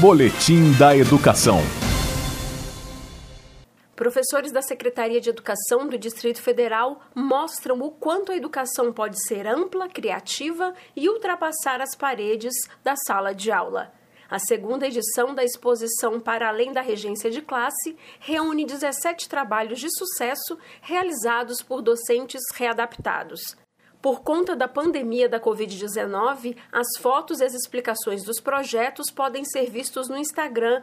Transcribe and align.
Boletim 0.00 0.72
da 0.78 0.96
Educação. 0.96 1.58
Professores 3.94 4.50
da 4.50 4.62
Secretaria 4.62 5.20
de 5.20 5.28
Educação 5.28 5.86
do 5.86 5.98
Distrito 5.98 6.40
Federal 6.40 7.02
mostram 7.14 7.78
o 7.82 7.90
quanto 7.90 8.32
a 8.32 8.36
educação 8.36 8.90
pode 8.90 9.22
ser 9.28 9.46
ampla, 9.46 9.90
criativa 9.90 10.72
e 10.96 11.10
ultrapassar 11.10 11.82
as 11.82 11.94
paredes 11.94 12.54
da 12.82 12.96
sala 12.96 13.34
de 13.34 13.52
aula. 13.52 13.92
A 14.30 14.38
segunda 14.38 14.86
edição 14.86 15.34
da 15.34 15.44
exposição 15.44 16.18
Para 16.18 16.48
Além 16.48 16.72
da 16.72 16.80
Regência 16.80 17.30
de 17.30 17.42
Classe 17.42 17.94
reúne 18.18 18.64
17 18.64 19.28
trabalhos 19.28 19.78
de 19.78 19.88
sucesso 19.94 20.56
realizados 20.80 21.60
por 21.60 21.82
docentes 21.82 22.40
readaptados. 22.54 23.42
Por 24.02 24.22
conta 24.22 24.56
da 24.56 24.66
pandemia 24.66 25.28
da 25.28 25.38
Covid-19, 25.38 26.56
as 26.72 26.88
fotos 26.98 27.38
e 27.38 27.44
as 27.44 27.54
explicações 27.54 28.24
dos 28.24 28.40
projetos 28.40 29.12
podem 29.12 29.44
ser 29.44 29.70
vistos 29.70 30.08
no 30.08 30.16
Instagram 30.16 30.82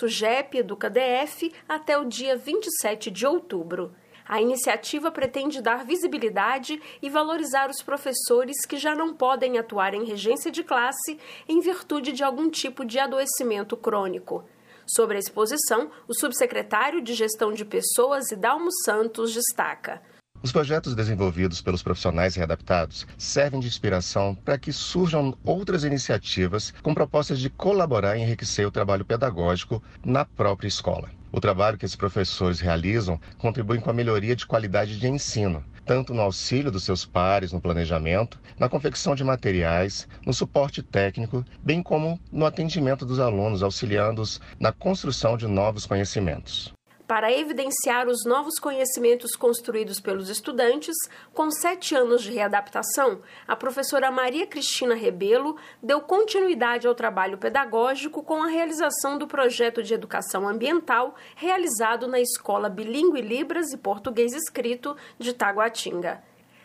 sujepeducadf 0.00 1.52
até 1.68 1.96
o 1.96 2.04
dia 2.04 2.36
27 2.36 3.08
de 3.08 3.24
outubro. 3.24 3.94
A 4.26 4.40
iniciativa 4.42 5.12
pretende 5.12 5.62
dar 5.62 5.84
visibilidade 5.84 6.82
e 7.00 7.08
valorizar 7.08 7.70
os 7.70 7.80
professores 7.82 8.66
que 8.66 8.78
já 8.78 8.96
não 8.96 9.14
podem 9.14 9.56
atuar 9.56 9.94
em 9.94 10.04
regência 10.04 10.50
de 10.50 10.64
classe 10.64 11.16
em 11.48 11.60
virtude 11.60 12.10
de 12.10 12.24
algum 12.24 12.50
tipo 12.50 12.84
de 12.84 12.98
adoecimento 12.98 13.76
crônico. 13.76 14.44
Sobre 14.84 15.18
a 15.18 15.20
exposição, 15.20 15.88
o 16.08 16.14
subsecretário 16.14 17.00
de 17.00 17.14
Gestão 17.14 17.52
de 17.52 17.64
Pessoas, 17.64 18.32
Idalmo 18.32 18.70
Santos, 18.84 19.32
destaca. 19.32 20.02
Os 20.44 20.52
projetos 20.52 20.94
desenvolvidos 20.94 21.62
pelos 21.62 21.82
profissionais 21.82 22.34
readaptados 22.34 23.06
servem 23.16 23.60
de 23.60 23.66
inspiração 23.66 24.34
para 24.34 24.58
que 24.58 24.74
surjam 24.74 25.34
outras 25.42 25.84
iniciativas 25.84 26.70
com 26.82 26.92
propostas 26.92 27.40
de 27.40 27.48
colaborar 27.48 28.14
e 28.14 28.20
enriquecer 28.20 28.66
o 28.66 28.70
trabalho 28.70 29.06
pedagógico 29.06 29.82
na 30.04 30.26
própria 30.26 30.68
escola. 30.68 31.08
O 31.32 31.40
trabalho 31.40 31.78
que 31.78 31.86
esses 31.86 31.96
professores 31.96 32.60
realizam 32.60 33.18
contribui 33.38 33.78
com 33.78 33.88
a 33.88 33.94
melhoria 33.94 34.36
de 34.36 34.44
qualidade 34.44 35.00
de 35.00 35.08
ensino, 35.08 35.64
tanto 35.86 36.12
no 36.12 36.20
auxílio 36.20 36.70
dos 36.70 36.84
seus 36.84 37.06
pares 37.06 37.50
no 37.50 37.58
planejamento, 37.58 38.38
na 38.58 38.68
confecção 38.68 39.14
de 39.14 39.24
materiais, 39.24 40.06
no 40.26 40.34
suporte 40.34 40.82
técnico, 40.82 41.42
bem 41.62 41.82
como 41.82 42.20
no 42.30 42.44
atendimento 42.44 43.06
dos 43.06 43.18
alunos, 43.18 43.62
auxiliando-os 43.62 44.42
na 44.60 44.72
construção 44.72 45.38
de 45.38 45.46
novos 45.46 45.86
conhecimentos 45.86 46.73
para 47.06 47.32
evidenciar 47.32 48.08
os 48.08 48.24
novos 48.24 48.58
conhecimentos 48.58 49.32
construídos 49.32 50.00
pelos 50.00 50.28
estudantes, 50.28 50.96
com 51.32 51.50
sete 51.50 51.94
anos 51.94 52.22
de 52.22 52.32
readaptação, 52.32 53.20
a 53.46 53.54
professora 53.54 54.10
Maria 54.10 54.46
Cristina 54.46 54.94
Rebelo 54.94 55.56
deu 55.82 56.00
continuidade 56.00 56.86
ao 56.86 56.94
trabalho 56.94 57.36
pedagógico 57.36 58.22
com 58.22 58.42
a 58.42 58.48
realização 58.48 59.18
do 59.18 59.26
projeto 59.26 59.82
de 59.82 59.92
educação 59.92 60.48
ambiental 60.48 61.14
realizado 61.36 62.08
na 62.08 62.20
Escola 62.20 62.68
Bilingue 62.68 63.20
Libras 63.20 63.72
e 63.72 63.76
Português 63.76 64.32
Escrito 64.32 64.96
de 65.18 65.32
Taguatinga. 65.32 66.22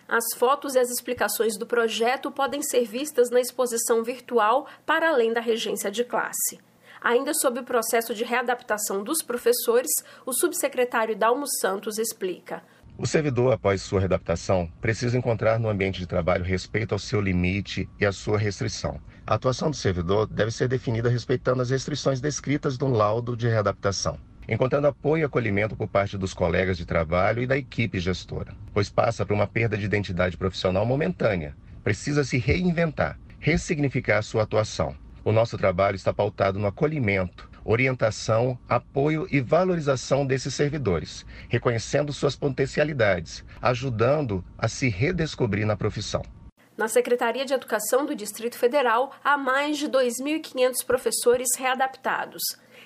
As 0.07 0.23
fotos 0.35 0.73
e 0.73 0.79
as 0.79 0.89
explicações 0.89 1.55
do 1.55 1.67
projeto 1.67 2.31
podem 2.31 2.63
ser 2.63 2.83
vistas 2.83 3.29
na 3.29 3.39
exposição 3.39 4.03
virtual 4.03 4.67
para 4.83 5.09
além 5.09 5.31
da 5.31 5.39
regência 5.39 5.91
de 5.91 6.03
classe. 6.03 6.59
Ainda 7.01 7.33
sob 7.33 7.59
o 7.59 7.63
processo 7.63 8.13
de 8.13 8.23
readaptação 8.23 9.03
dos 9.03 9.21
professores, 9.21 9.91
o 10.25 10.33
subsecretário 10.33 11.15
Dalmo 11.15 11.45
Santos 11.47 11.97
explica. 11.97 12.61
O 12.97 13.07
servidor, 13.07 13.53
após 13.53 13.81
sua 13.81 14.01
readaptação, 14.01 14.69
precisa 14.81 15.17
encontrar 15.17 15.59
no 15.59 15.69
ambiente 15.69 15.99
de 15.99 16.07
trabalho 16.07 16.43
respeito 16.43 16.93
ao 16.93 16.99
seu 16.99 17.21
limite 17.21 17.89
e 17.99 18.05
à 18.05 18.11
sua 18.11 18.37
restrição. 18.37 18.99
A 19.25 19.35
atuação 19.35 19.69
do 19.69 19.75
servidor 19.75 20.27
deve 20.27 20.51
ser 20.51 20.67
definida 20.67 21.07
respeitando 21.09 21.61
as 21.61 21.69
restrições 21.69 22.19
descritas 22.19 22.77
no 22.77 22.89
laudo 22.89 23.37
de 23.37 23.47
readaptação 23.47 24.19
encontrando 24.49 24.87
apoio 24.87 25.21
e 25.21 25.23
acolhimento 25.23 25.75
por 25.75 25.87
parte 25.87 26.17
dos 26.17 26.33
colegas 26.33 26.75
de 26.75 26.85
trabalho 26.85 27.43
e 27.43 27.47
da 27.47 27.55
equipe 27.55 27.99
gestora, 27.99 28.55
pois 28.73 28.89
passa 28.89 29.23
por 29.23 29.33
uma 29.33 29.45
perda 29.45 29.77
de 29.77 29.85
identidade 29.85 30.35
profissional 30.35 30.85
momentânea. 30.85 31.55
Precisa 31.83 32.23
se 32.23 32.39
reinventar, 32.39 33.19
ressignificar 33.39 34.23
sua 34.23 34.43
atuação, 34.43 34.95
o 35.29 35.31
nosso 35.31 35.59
trabalho 35.59 35.95
está 35.95 36.11
pautado 36.11 36.57
no 36.57 36.65
acolhimento, 36.65 37.47
orientação, 37.63 38.57
apoio 38.67 39.27
e 39.29 39.39
valorização 39.39 40.25
desses 40.25 40.55
servidores, 40.55 41.23
reconhecendo 41.47 42.11
suas 42.11 42.35
potencialidades, 42.35 43.45
ajudando 43.61 44.43
a 44.57 44.67
se 44.67 44.89
redescobrir 44.89 45.67
na 45.67 45.77
profissão. 45.77 46.23
Na 46.75 46.87
Secretaria 46.87 47.45
de 47.45 47.53
Educação 47.53 48.07
do 48.07 48.15
Distrito 48.15 48.57
Federal, 48.57 49.11
há 49.23 49.37
mais 49.37 49.77
de 49.77 49.87
2.500 49.87 50.83
professores 50.83 51.49
readaptados. 51.59 52.41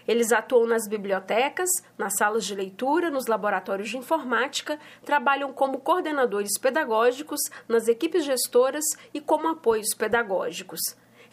Eles 0.05 0.33
atuam 0.33 0.67
nas 0.67 0.85
bibliotecas, 0.85 1.69
nas 1.97 2.17
salas 2.17 2.43
de 2.43 2.53
leitura, 2.53 3.09
nos 3.09 3.27
laboratórios 3.27 3.89
de 3.89 3.97
informática, 3.97 4.77
trabalham 5.05 5.53
como 5.53 5.79
coordenadores 5.79 6.59
pedagógicos, 6.59 7.39
nas 7.69 7.87
equipes 7.87 8.25
gestoras 8.25 8.83
e 9.13 9.21
como 9.21 9.47
apoios 9.47 9.95
pedagógicos. 9.97 10.81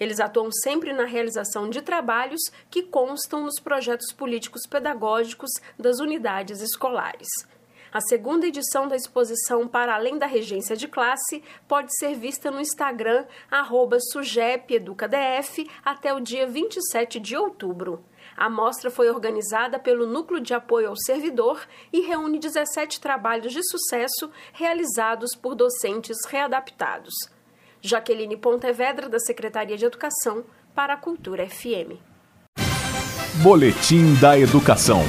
Eles 0.00 0.18
atuam 0.18 0.50
sempre 0.50 0.94
na 0.94 1.04
realização 1.04 1.68
de 1.68 1.82
trabalhos 1.82 2.40
que 2.70 2.82
constam 2.82 3.44
nos 3.44 3.60
projetos 3.60 4.10
políticos 4.12 4.62
pedagógicos 4.66 5.50
das 5.78 6.00
unidades 6.00 6.62
escolares. 6.62 7.28
A 7.92 8.00
segunda 8.00 8.46
edição 8.46 8.86
da 8.86 8.94
exposição 8.94 9.66
Para 9.66 9.96
Além 9.96 10.16
da 10.16 10.24
Regência 10.24 10.76
de 10.76 10.86
Classe 10.86 11.42
pode 11.66 11.94
ser 11.98 12.14
vista 12.14 12.48
no 12.48 12.60
Instagram 12.60 13.26
sujepeducadf 14.12 15.68
até 15.84 16.14
o 16.14 16.20
dia 16.20 16.46
27 16.46 17.18
de 17.18 17.36
outubro. 17.36 18.04
A 18.36 18.48
mostra 18.48 18.90
foi 18.90 19.10
organizada 19.10 19.78
pelo 19.78 20.06
Núcleo 20.06 20.40
de 20.40 20.54
Apoio 20.54 20.88
ao 20.88 20.96
Servidor 20.96 21.66
e 21.92 22.00
reúne 22.00 22.38
17 22.38 23.00
trabalhos 23.00 23.52
de 23.52 23.62
sucesso 23.68 24.30
realizados 24.52 25.34
por 25.34 25.56
docentes 25.56 26.16
readaptados. 26.28 27.12
Jaqueline 27.82 28.36
Pontevedra, 28.36 29.08
da 29.08 29.18
Secretaria 29.18 29.76
de 29.76 29.84
Educação, 29.84 30.44
para 30.74 30.94
a 30.94 30.96
Cultura 30.96 31.48
FM. 31.48 31.98
Boletim 33.42 34.14
da 34.20 34.38
Educação. 34.38 35.02